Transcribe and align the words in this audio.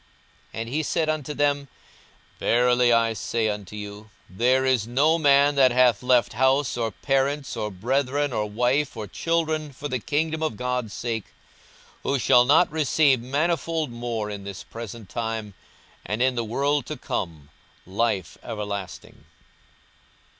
42:018:029 0.51 0.61
And 0.61 0.69
he 0.69 0.81
said 0.81 1.09
unto 1.09 1.33
them, 1.35 1.67
Verily 2.39 2.91
I 2.91 3.13
say 3.13 3.49
unto 3.49 3.75
you, 3.75 4.09
There 4.27 4.65
is 4.65 4.87
no 4.87 5.19
man 5.19 5.53
that 5.53 5.71
hath 5.71 6.01
left 6.01 6.33
house, 6.33 6.75
or 6.75 6.89
parents, 6.89 7.55
or 7.55 7.69
brethren, 7.69 8.33
or 8.33 8.47
wife, 8.49 8.97
or 8.97 9.05
children, 9.05 9.71
for 9.71 9.87
the 9.87 9.99
kingdom 9.99 10.41
of 10.41 10.57
God's 10.57 10.91
sake, 10.91 11.25
42:018:030 12.03 12.11
Who 12.13 12.17
shall 12.17 12.45
not 12.45 12.71
receive 12.71 13.21
manifold 13.21 13.91
more 13.91 14.31
in 14.31 14.43
this 14.43 14.63
present 14.63 15.07
time, 15.07 15.53
and 16.03 16.19
in 16.19 16.33
the 16.33 16.43
world 16.45 16.87
to 16.87 16.97
come 16.97 17.49
life 17.85 18.39
everlasting. 18.41 19.25